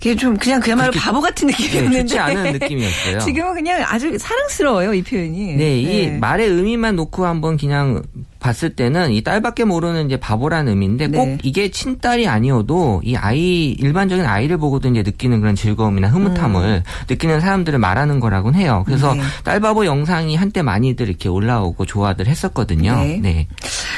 [0.00, 3.18] 이게 좀 그냥 그야말로 바보 같은 느낌이었는데 네, 좋지 않은 느낌이었어요.
[3.26, 5.56] 지금은 그냥 아주 사랑스러워요 이 표현이.
[5.56, 6.18] 네, 이 네.
[6.18, 8.04] 말의 의미만 놓고 한번 그냥
[8.40, 11.38] 봤을 때는 이 딸밖에 모르는 이제 바보라는 의미인데 꼭 네.
[11.42, 16.82] 이게 친딸이 아니어도 이 아이 일반적인 아이를 보고도 이제 느끼는 그런 즐거움이나 흐뭇함을 음.
[17.08, 18.82] 느끼는 사람들을 말하는 거라고는 해요.
[18.86, 19.22] 그래서 네.
[19.44, 22.96] 딸바보 영상이 한때 많이들 이렇게 올라오고 좋아들 했었거든요.
[22.96, 23.18] 네.
[23.22, 23.46] 네.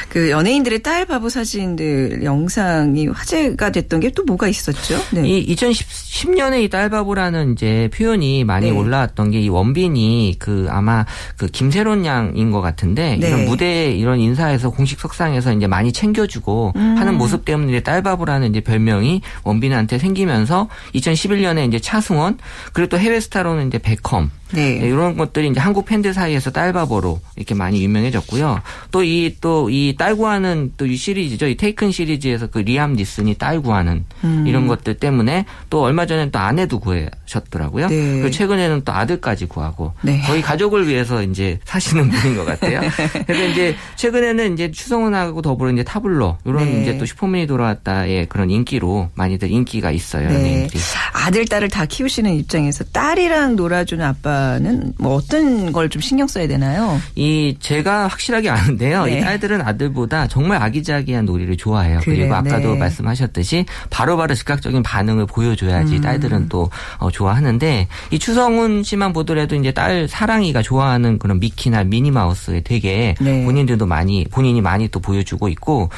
[0.09, 4.97] 그 연예인들의 딸바보 사진들 영상이 화제가 됐던 게 또 뭐가 있었죠?
[5.11, 5.27] 네.
[5.27, 8.77] 이 2010년에 이 딸바보라는 이제 표현이 많이 네.
[8.77, 11.05] 올라왔던 게 이 원빈이 그 아마
[11.37, 13.27] 그 김세론 양인 것 같은데 네.
[13.29, 16.95] 이런 무대 이런 인사에서 공식 석상에서 이제 많이 챙겨주고 음.
[16.97, 22.39] 하는 모습 때문에 딸바보라는 이제 별명이 원빈한테 생기면서 2011년에 이제 차승원
[22.73, 24.79] 그리고 또 해외 스타로는 이제 베컴 네.
[24.79, 24.87] 네.
[24.87, 28.61] 이런 것들이 이제 한국 팬들 사이에서 딸바보로 이렇게 많이 유명해졌고요.
[28.91, 31.47] 또 이 또 이 딸구하는 또 이 시리즈죠.
[31.47, 34.45] 이 테이큰 시리즈에서 그 리암 니슨이 딸구하는 음.
[34.47, 37.87] 이런 것들 때문에 또 얼마 전에 또 아내도 구하셨더라고요.
[37.89, 37.95] 네.
[38.13, 40.19] 그리고 최근에는 또 아들까지 구하고 네.
[40.21, 42.81] 거의 가족을 위해서 이제 사시는 분인 것 같아요.
[43.27, 46.81] 그래서 이제 최근에는 이제 추성훈하고 더불어 이제 타블로 이런 네.
[46.81, 50.29] 이제 또 슈퍼맨이 돌아왔다의 그런 인기로 많이들 인기가 있어요.
[50.29, 50.67] 네.
[51.13, 56.47] 아들 딸을 다 키우시는 입장에서 딸이랑 놀아주는 아빠 아빠는 뭐 어떤 걸 좀 신경 써야
[56.47, 57.01] 되나요?
[57.15, 59.05] 이 제가 확실하게 아는데요.
[59.05, 59.17] 네.
[59.17, 62.01] 이 딸들은 아들보다 정말 아기자기한 놀이를 좋아해요.
[62.03, 62.77] 그래, 그리고 아까도 네.
[62.77, 66.01] 말씀하셨듯이 바로바로 즉각적인 반응을 보여줘야지 음.
[66.01, 72.61] 딸들은 또 어, 좋아하는데 이 추성훈 씨만 보더라도 이제 딸 사랑이가 좋아하는 그런 미키나 미니마우스에
[72.61, 73.43] 되게 네.
[73.43, 75.89] 본인들도 많이 본인이 많이 또 보여주고 있고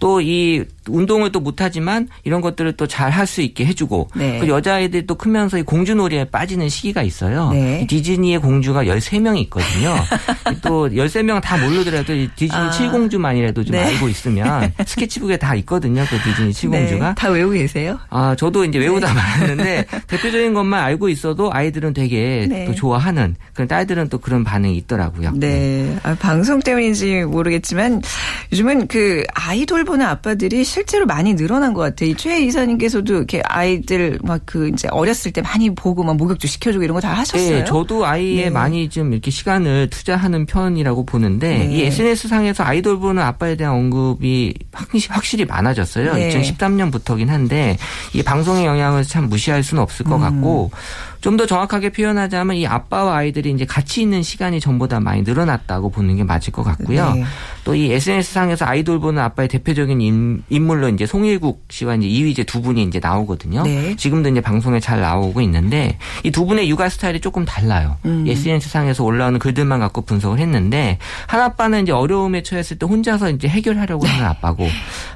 [0.00, 4.38] 또 이 운동을 또 못하지만 이런 것들을 또 잘 할 수 있게 해주고 네.
[4.40, 7.50] 그 여자아이들이 또 크면서 이 공주놀이에 빠지는 시기가 있어요.
[7.52, 7.86] 네.
[7.88, 9.94] 디즈니의 공주가 13명이 있거든요.
[10.62, 12.70] 또 13명 다 모르더라도 디즈니 아.
[12.70, 13.84] 7공주만이라도 좀 네.
[13.84, 16.04] 알고 있으면 스케치북에 다 있거든요.
[16.08, 16.98] 그 디즈니 7공주가.
[17.00, 17.14] 네.
[17.16, 17.98] 다 외우고 계세요?
[18.10, 19.14] 아, 저도 이제 외우다 네.
[19.14, 22.64] 말았는데 대표적인 것만 알고 있어도 아이들은 되게 네.
[22.64, 25.32] 또 좋아하는 그런 딸들은 또 그런 반응이 있더라고요.
[25.36, 25.96] 네.
[26.02, 28.02] 아, 방송 때문인지 모르겠지만
[28.52, 32.14] 요즘은 그 아이돌 보는 아빠들이 실제로 많이 늘어난 것 같아요.
[32.16, 36.94] 최 이사님께서도 이렇게 아이들 막 그 이제 어렸을 때 많이 보고 막 목욕도 시켜주고 이런
[36.94, 37.58] 거 다 하셨어요?
[37.58, 38.50] 네, 저도 아이에 네.
[38.50, 41.64] 많이 좀 이렇게 시간을 투자하는 편이라고 보는데 네.
[41.76, 46.14] 이 SNS 상에서 아이돌 보는 아빠에 대한 언급이 확실히 많아졌어요.
[46.14, 46.28] 네.
[46.30, 47.76] 2013년부터긴 한데
[48.12, 50.20] 이 방송의 영향을 참 무시할 수는 없을 것 음.
[50.20, 50.70] 같고
[51.20, 56.16] 좀 더 정확하게 표현하자면 이 아빠와 아이들이 이제 같이 있는 시간이 전보다 많이 늘어났다고 보는
[56.16, 57.14] 게 맞을 것 같고요.
[57.14, 57.24] 네.
[57.64, 62.60] 또이 SNS 상에서 아이돌 보는 아빠의 대표적인 인, 물로 이제 송일국 씨와 이제 이휘재 두
[62.62, 63.62] 분이 이제 나오거든요.
[63.62, 63.94] 네.
[63.96, 67.96] 지금도 이제 방송에 잘 나오고 있는데 이 두 분의 육아 스타일이 조금 달라요.
[68.06, 68.24] 음.
[68.26, 73.46] SNS 상에서 올라오는 글들만 갖고 분석을 했는데 한 아빠는 이제 어려움에 처했을 때 혼자서 이제
[73.46, 74.26] 해결하려고 하는 네.
[74.26, 74.66] 아빠고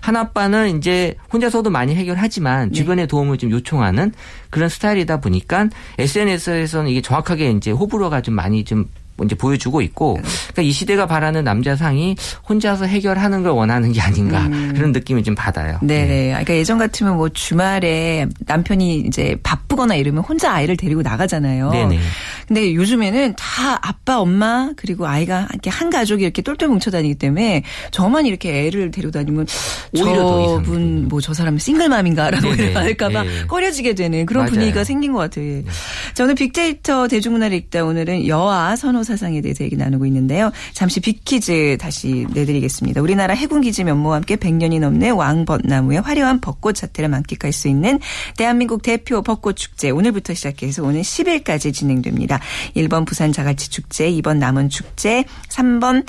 [0.01, 2.75] 한 아빠는 이제 혼자서도 많이 해결하지만 네.
[2.75, 4.12] 주변의 도움을 좀 요청하는
[4.51, 8.88] 그런 스타일이다 보니까 SNS에서는 이게 정확하게 이제 호불호가 좀 많이 좀
[9.24, 12.16] 이제 보여주고 있고 그러니까 이 시대가 바라는 남자상이
[12.48, 14.72] 혼자서 해결하는 걸 원하는 게 아닌가 음.
[14.74, 15.79] 그런 느낌을 좀 받아요.
[15.83, 16.07] 네네.
[16.07, 16.29] 네.
[16.29, 21.70] 그러니까 예전 같으면 뭐 주말에 남편이 이제 바쁘거나 이러면 혼자 아이를 데리고 나가잖아요.
[21.70, 21.98] 네네.
[22.46, 27.62] 근데 요즘에는 다 아빠, 엄마 그리고 아이가 이렇게 한 가족이 이렇게 똘똘 뭉쳐 다니기 때문에
[27.90, 29.46] 저만 이렇게 애를 데리고 다니면
[29.96, 33.46] 저분 뭐 저 사람 싱글맘인가라고 말할까봐 네.
[33.46, 34.53] 꺼려지게 되는 그런 맞아요.
[34.53, 35.44] 분위기가 생긴 것 같아요.
[35.46, 35.64] 네.
[36.12, 40.51] 저는 빅데이터 대중문화를 읽다 오늘은 여아 선호 사상에 대해서 얘기 나누고 있는데요.
[40.73, 43.01] 잠시 빅퀴즈 다시 내드리겠습니다.
[43.01, 48.01] 우리나라 해군기지 면모와 함께 100년이 넘는 왕벚나무의 화려한 벚꽃 자태를 만끽할 수 있는
[48.37, 52.40] 대한민국 대표 벚꽃 축제 오늘부터 시작해서 오늘 10일까지 진행됩니다.
[52.77, 56.05] 1번 부산 자갈치 축제, 2번 남원 축제, 3번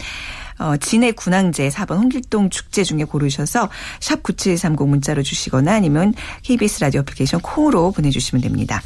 [0.57, 6.13] 어, 진해 군항제 4번 홍길동 축제 중에 고르셔서 샵 9730 문자로 주시거나 아니면
[6.43, 8.81] KBS 라디오 애플리케이션 콩으로 보내주시면 됩니다.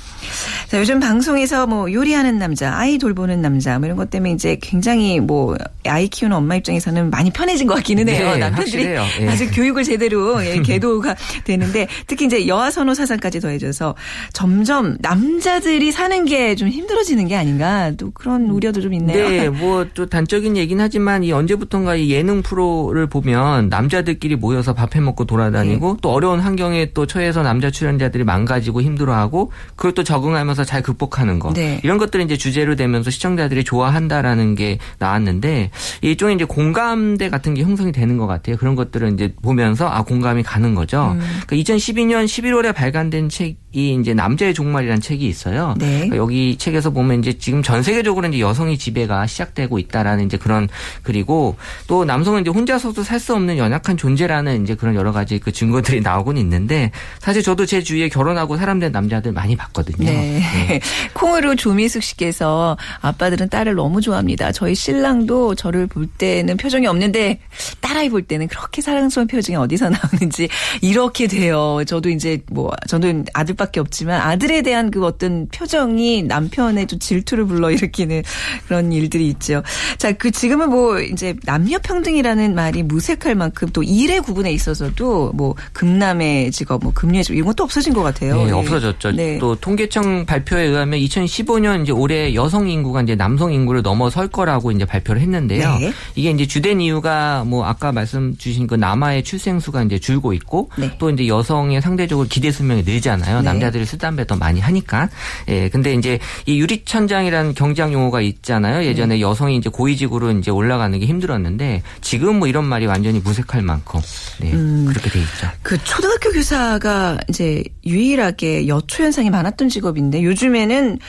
[0.68, 5.20] 자, 요즘 방송에서 뭐 요리하는 남자, 아이 돌보는 남자 뭐 이런 것 때문에 이제 굉장히
[5.20, 5.56] 뭐
[5.86, 8.34] 아이 키우는 엄마 입장에서는 많이 편해진 것 같기는 해요.
[8.34, 8.98] 네, 남편들이 예.
[9.28, 13.96] 아직 교육을 제대로 예, 계도가 되는데 특히 이제 여아 선호 사상까지 더해져서
[14.34, 19.30] 점점 남자들이 사는 게 좀 힘들어지는 게 아닌가 또 그런 우려도 좀 있네요.
[19.30, 24.74] 네, 뭐 또 단적인 얘기는 하지만 이 언제 언제부턴가 이 예능 프로를 보면 남자들끼리 모여서
[24.74, 25.98] 밥해 먹고 돌아다니고 네.
[26.02, 31.54] 또 어려운 환경에 또 처해서 남자 출연자들이 망가지고 힘들어하고 그걸 또 적응하면서 잘 극복하는 거
[31.54, 31.80] 네.
[31.84, 37.92] 이런 것들이 이제 주제로 되면서 시청자들이 좋아한다라는 게 나왔는데 일종의 이제 공감대 같은 게 형성이
[37.92, 38.58] 되는 것 같아요.
[38.58, 41.12] 그런 것들을 이제 보면서 아 공감이 가는 거죠.
[41.14, 41.20] 음.
[41.46, 45.76] 그러니까 2012년 11월에 발간된 책이 이제 남자의 종말이라는 책이 있어요.
[45.78, 45.96] 네.
[45.96, 50.70] 그러니까 여기 책에서 보면 이제 지금 전 세계적으로 이제 여성의 지배가 시작되고 있다라는 이제 그런
[51.04, 51.49] 그리고
[51.88, 56.00] 또 남성은 이제 혼자서도 살 수 없는 연약한 존재라는 이제 그런 여러 가지 그 증거들이
[56.00, 60.10] 나오곤 있는데 사실 저도 제 주위에 결혼하고 사람된 남자들 많이 봤거든요.
[60.10, 60.40] 네.
[60.40, 60.80] 네.
[61.14, 64.54] 콩으로 조미숙 씨께서 아빠들은 딸을 너무 좋아합니다.
[64.54, 67.40] 저희 신랑도 저를 볼 때는 표정이 없는데
[67.82, 70.48] 딸아이 볼 때는 그렇게 사랑스러운 표정이 어디서 나오는지
[70.82, 71.82] 이렇게 돼요.
[71.86, 78.24] 저도 이제 뭐 저도 아들밖에 없지만 아들에 대한 그 어떤 표정이 남편의 좀 질투를 불러일으키는
[78.68, 79.62] 그런 일들이 있죠.
[79.98, 85.56] 자, 그 지금은 뭐 이제 남녀 평등이라는 말이 무색할 만큼 또 일의 구분에 있어서도 뭐
[85.74, 88.36] 금남의 직업, 뭐 금녀의 직업 이런 것도 없어진 것 같아요.
[88.36, 88.52] 네, 네.
[88.52, 89.12] 없어졌죠.
[89.12, 89.38] 네.
[89.40, 94.86] 또 통계청 발표에 의하면 2015년 이제 올해 여성 인구가 이제 남성 인구를 넘어설 거라고 이제
[94.86, 95.78] 발표를 했는데요.
[95.80, 95.94] 네.
[96.16, 100.70] 이게 이제 주된 이유가 뭐 아까 말씀 주신 그 남아의 출생 수가 이제 줄고 있고
[100.78, 100.92] 네.
[100.98, 103.38] 또 이제 여성의 상대적으로 기대 수명이 늘잖아요.
[103.38, 103.44] 네.
[103.44, 105.10] 남자들이 술 담배 더 많이 하니까.
[105.48, 105.70] 예.
[105.70, 108.86] 근데 이제 이 유리천장이라는 경제학 용어가 있잖아요.
[108.86, 109.22] 예전에 네.
[109.22, 114.02] 여성이 이제 고위직으로 이제 올라가는 게 힘들 힘들었는데 지금 뭐 이런 말이 완전히 무색할 만큼
[114.40, 115.50] 네, 음, 그렇게 돼 있죠.
[115.62, 121.00] 그 초등학교 교사가 이제 유일하게 여초 현상이 많았던 직업인데 요즘에는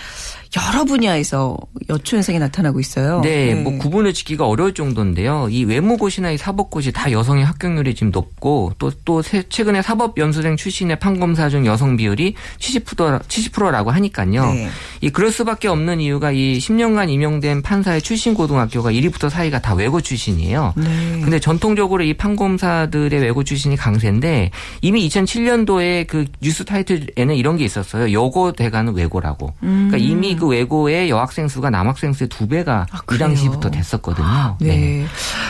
[0.56, 1.56] 여러 분야에서
[1.88, 3.20] 여초 현상이 나타나고 있어요.
[3.22, 5.48] 네, 네, 뭐 구분을 짓기가 어려울 정도인데요.
[5.50, 11.48] 이 외무고시나 이 사법고시 다 여성의 합격률이 지금 높고 또 또 최근에 사법연수생 출신의 판검사
[11.48, 14.52] 중 여성 비율이 70% 70%라고 하니까요.
[14.52, 14.68] 네.
[15.00, 20.00] 이 그럴 수밖에 없는 이유가 이 10년간 임용된 판사의 출신 고등학교가 1위부터 사이가 다 외고
[20.00, 20.74] 출신이에요.
[20.76, 20.84] 네.
[21.22, 24.50] 근데 전통적으로 이 판검사들의 외고 출신이 강세인데
[24.82, 28.12] 이미 2007년도에 그 뉴스 타이틀에는 이런 게 있었어요.
[28.12, 29.54] 여고 대가는 외고라고.
[29.62, 29.88] 음.
[29.90, 34.56] 그러니까 이미 그 외고의 여학생 수가 남학생 수의 두 배가 아, 이 당시부터 됐었거든요.
[34.60, 34.68] 네.
[34.68, 35.06] 네.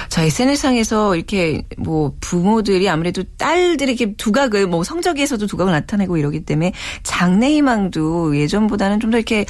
[0.08, 6.72] 자, SNS상에서 이렇게 뭐 부모들이 아무래도 딸들이 이렇게 두각을 뭐 성적에서도 두각을 나타내고 이러기 때문에
[7.02, 9.44] 장래 희망도 예전보다는 좀 더 이렇게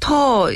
[0.00, 0.48] 더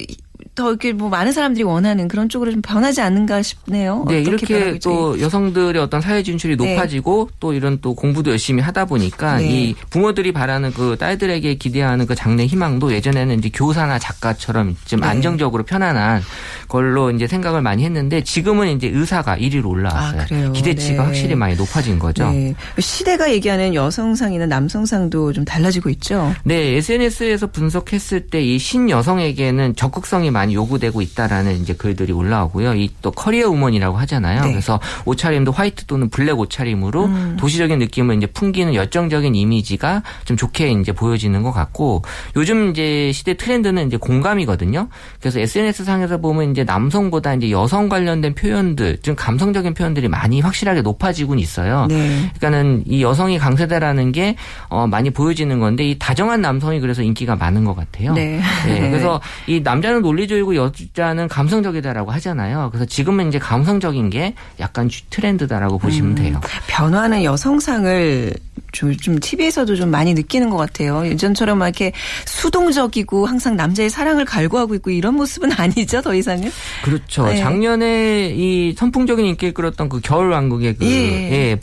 [0.57, 4.05] 더 이렇게 뭐 많은 사람들이 원하는 그런 쪽으로 좀 변하지 않는가 싶네요.
[4.09, 6.75] 네, 이렇게 또 여성들의 어떤 사회 진출이 네.
[6.75, 9.49] 높아지고 또 이런 또 공부도 열심히 하다 보니까 네.
[9.49, 15.07] 이 부모들이 바라는 그 딸들에게 기대하는 그 장래 희망도 예전에는 이제 교사나 작가처럼 좀 네.
[15.07, 16.23] 안정적으로 편안한
[16.69, 20.49] 걸로 이제 생각을 많이 했는데 지금은 이제 의사가 1위로 올라왔어요.
[20.49, 21.07] 아, 기대치가 네.
[21.07, 22.31] 확실히 많이 높아진 거죠.
[22.31, 22.55] 네.
[22.79, 26.35] 시대가 얘기하는 여성상이나 남성상도 좀 달라지고 있죠.
[26.45, 32.75] 네, SNS에서 분석했을 때 이 신여성에게는 적극성이 많이 요구되고 있다라는 이제 글들이 올라오고요.
[32.75, 34.43] 이 또 커리어 우먼이라고 하잖아요.
[34.43, 34.51] 네.
[34.51, 37.37] 그래서 옷차림도 화이트 또는 블랙 옷차림으로 음.
[37.39, 42.03] 도시적인 느낌을 이제 풍기는 열정적인 이미지가 좀 좋게 이제 보여지는 것 같고
[42.37, 44.89] 요즘 이제 시대 트렌드는 이제 공감이거든요.
[45.21, 50.83] 그래서 SNS 상에서 보면 이제 남성보다 이제 여성 관련된 표현들, 좀 감성적인 표현들이 많이 확실하게
[50.83, 51.87] 높아지곤 있어요.
[51.89, 52.31] 네.
[52.39, 54.37] 그러니까는 이 여성이 강세다라는 게
[54.69, 58.15] 어, 많이 보여지는 건데 이 다정한 남성이 그래서 인기가 많은 것 같아요.
[58.15, 58.41] 네.
[58.67, 58.91] 네.
[58.91, 62.70] 그래서 이 남자는 논리적 이고 여자는 감성적이다라고 하잖아요.
[62.72, 66.40] 그래서 지금은 이제 감성적인 게 약간 트렌드다라고 보시면 음, 돼요.
[66.66, 68.35] 변화하는 여성상을
[68.72, 71.07] 좀, 좀 TV에서도 좀 많이 느끼는 것 같아요.
[71.07, 71.92] 예전처럼 막 이렇게
[72.27, 76.51] 수동적이고 항상 남자의 사랑을 갈구하고 있고 이런 모습은 아니죠, 더 이상은.
[76.83, 77.27] 그렇죠.
[77.27, 77.38] 네.
[77.38, 81.51] 작년에 이 선풍적인 인기를 끌었던 그 겨울왕국의 그, 예.
[81.53, 81.59] 예,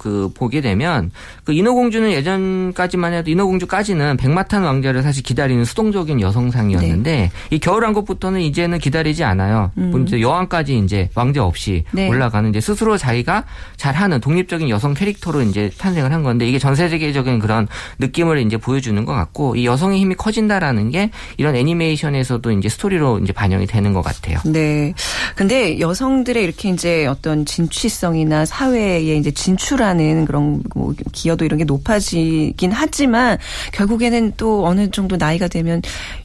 [0.00, 1.10] 그 보게 되면
[1.50, 7.30] 그 인어공주는 예전까지만 해도 인어공주까지는 백마탄 왕자를 사실 기다리는 수동적인 여성상이었는데 네.
[7.50, 9.72] 이 겨울왕국부터는 이제는 기다리지 않아요.
[9.76, 10.04] 음.
[10.06, 12.08] 이제 여왕까지 이제 왕자 없이 네.
[12.08, 17.40] 올라가는 이제 스스로 자기가 잘하는 독립적인 여성 캐릭터로 이제 탄생을 한 건데 이게 전 세계적인
[17.40, 17.66] 그런
[17.98, 23.32] 느낌을 이제 보여주는 것 같고 이 여성의 힘이 커진다라는 게 이런 애니메이션에서도 이제 스토리로 이제
[23.32, 24.38] 반영이 되는 것 같아요.
[24.44, 24.94] 네.
[25.34, 31.58] 근데 여성들의 이렇게 이제 어떤 진취성이나 사회에 이제 진출한 하는 그런 뭐 기 여도 이런
[31.58, 33.38] 게 높아지긴 하지만
[33.72, 35.80] 결국에는 또 어느 정도 나이가 되면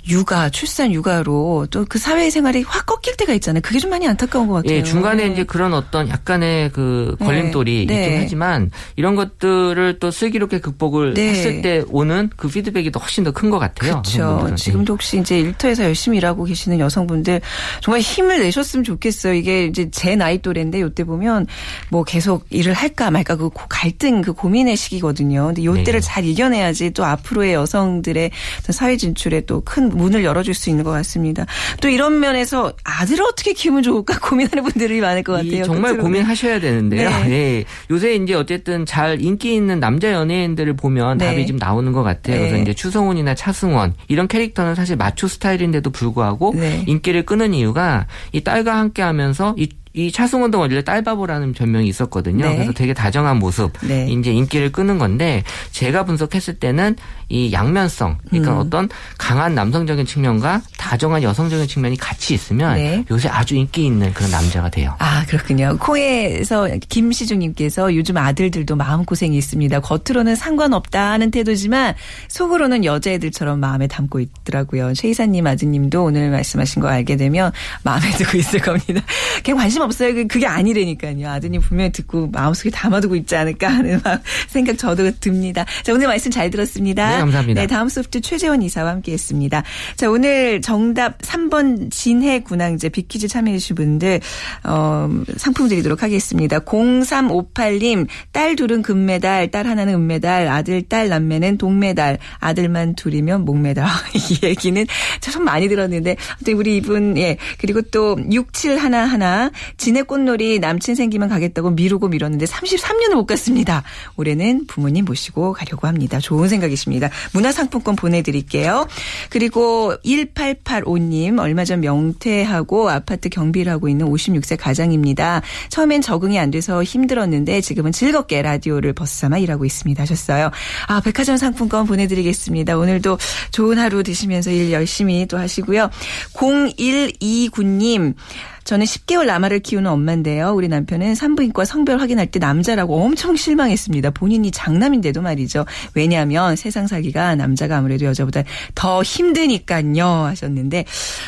[0.08, 3.62] 육아, 출산 육아로 또 그 사회생활이 확 꺾일 때가 있잖아요.
[3.62, 4.78] 그게 좀 많이 안타까운 것 같아요.
[4.80, 5.32] 예, 중간에 네.
[5.32, 7.25] 이제 그런 어떤 약간의 그 네.
[7.25, 7.93] 걸림돌이 네.
[7.93, 8.19] 있긴 네.
[8.23, 11.30] 하지만 이런 것들을 또 슬기롭게 극복을 네.
[11.30, 14.01] 했을 때 오는 그 피드백이 더 훨씬 더 큰 것 같아요.
[14.01, 14.56] 그렇죠.
[14.56, 17.39] 지금도 혹시 이제 일터에서 열심히 일하고 계시는 여성분들
[17.82, 19.36] 정말 힘을 내셨으면 좋겠어요.
[19.36, 21.45] 이게 이제 제 나이 또래인데 요때 보면
[21.89, 25.48] 뭐 계속 일을 할까 말까 그 갈등 그 고민의 시기 거든요.
[25.48, 26.06] 근데 요때를 네.
[26.06, 28.32] 잘 이겨내야지 또 앞으로의 여성들의
[28.72, 31.46] 사회 진출에 또 큰 문을 열어줄 수 있는 것 같습니다.
[31.82, 35.63] 또 이런 면에서 아들을 어떻게 키우면 좋을까 고민하는 분들이 많을 것 같아요.
[35.63, 36.04] 정말 끝으로.
[36.04, 37.10] 고민하셔야 되는데요.
[37.10, 37.28] 네.
[37.28, 37.63] 네.
[37.89, 41.26] 요새 이제 어쨌든 잘 인기 있는 남자 연예인들을 보면 네.
[41.28, 42.38] 답이 좀 나오는 것 같아요.
[42.38, 42.62] 그래서 네.
[42.62, 46.84] 이제 추성훈이나 차승원 이런 캐릭터는 사실 마초 스타일인데도 불구하고 네.
[46.88, 52.45] 인기를 끄는 이유가 이 딸과 함께하면서 이 이 차승원도 원래 딸바보라는 별명이 있었거든요.
[52.45, 52.55] 네.
[52.55, 54.08] 그래서 되게 다정한 모습, 네.
[54.10, 56.97] 이제 인기를 끄는 건데 제가 분석했을 때는
[57.29, 58.58] 이 양면성, 그러니까 음.
[58.60, 63.05] 어떤 강한 남성적인 측면과 다정한 여성적인 측면이 같이 있으면 네.
[63.10, 64.93] 요새 아주 인기 있는 그런 남자가 돼요.
[64.99, 65.77] 아 그렇군요.
[65.79, 69.79] 코에서 김시중님께서 요즘 아들들도 마음 고생이 있습니다.
[69.79, 71.95] 겉으로는 상관없다 하는 태도지만
[72.27, 74.93] 속으로는 여자애들처럼 마음에 담고 있더라고요.
[74.93, 77.51] 최 이사님 아드님도 오늘 말씀하신 거 알게 되면
[77.84, 79.01] 마음에 두고 있을 겁니다.
[79.43, 80.13] 그냥 관심 없어요.
[80.13, 81.28] 그, 그게 아니라니까요.
[81.30, 84.00] 아드님 분명히 듣고 마음속에 담아두고 있지 않을까 하는
[84.48, 85.65] 생각 저도 듭니다.
[85.84, 87.12] 자, 오늘 말씀 잘 들었습니다.
[87.12, 87.62] 네, 감사합니다.
[87.62, 89.63] 네, 다음 소프트 최재원 이사와 함께 했습니다.
[89.95, 94.19] 자, 오늘 정답 3번 진해 군항제 비키즈 참여해 주신 분들,
[94.63, 96.60] 어, 상품 드리도록 하겠습니다.
[96.60, 103.86] 0358님, 딸 둘은 금메달, 딸 하나는 은메달, 아들, 딸, 남매는 동메달, 아들만 둘이면 목메달.
[104.13, 104.86] 이 얘기는
[105.21, 106.15] 참 많이 들었는데,
[106.56, 107.38] 우리 이분, 예.
[107.58, 113.84] 그리고 또 6711, 진해 꽃놀이 남친 생기면 가겠다고 미루고 미뤘는데 33년을 못 갔습니다.
[114.16, 116.20] 올해는 부모님 모시고 가려고 합니다.
[116.20, 117.10] 좋은 생각이십니다.
[117.34, 118.88] 문화상품권 보내드릴게요.
[119.30, 125.42] 그리고 1885님 얼마 전 명퇴하고 아파트 경비를 하고 있는 56세 가장입니다.
[125.70, 130.52] 처음엔 적응이 안 돼서 힘들었는데 지금은 즐겁게 라디오를 벗삼아 일하고 있습니다 하셨어요.
[130.88, 132.78] 아 백화점 상품권 보내드리겠습니다.
[132.78, 133.18] 오늘도
[133.52, 135.90] 좋은 하루 되시면서 일 열심히 또 하시고요.
[136.34, 138.16] 0129님
[138.65, 140.51] 저는 10개월 남아를 키우는 엄마인데요.
[140.54, 144.10] 우리 남편은 산부인과 성별 확인할 때 남자라고 엄청 실망했습니다.
[144.10, 145.65] 본인이 장남인데도 말이죠.
[145.93, 150.86] 왜냐하면 세상 살기가 남자가 아무래도 여자보다 더 힘드니까요 하셨는데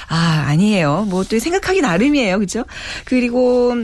[0.09, 1.05] 아 아니에요.
[1.09, 2.39] 뭐 또 생각하기 나름이에요.
[2.39, 2.63] 그죠?
[3.05, 3.75] 그리고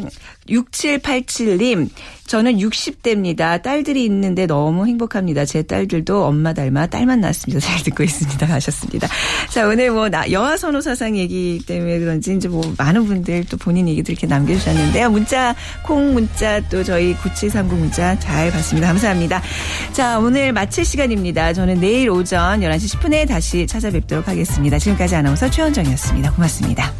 [0.49, 1.89] 6787님,
[2.25, 3.61] 저는 60대입니다.
[3.61, 5.45] 딸들이 있는데 너무 행복합니다.
[5.45, 7.59] 제 딸들도 엄마 닮아 딸만 낳았습니다.
[7.65, 8.45] 잘 듣고 있습니다.
[8.47, 9.07] 하셨습니다.
[9.49, 13.57] 자, 오늘 뭐, 나, 여아 선호 사상 얘기 때문에 그런지 이제 뭐, 많은 분들 또
[13.57, 15.09] 본인 얘기들 이렇게 남겨주셨는데요.
[15.09, 18.87] 문자, 콩 문자 또 저희 9730 문자 잘 봤습니다.
[18.87, 19.41] 감사합니다.
[19.91, 21.53] 자, 오늘 마칠 시간입니다.
[21.53, 24.79] 저는 내일 오전 11시 10분에 다시 찾아뵙도록 하겠습니다.
[24.79, 26.31] 지금까지 아나운서 최원정이었습니다.
[26.33, 26.93] 고맙습니다.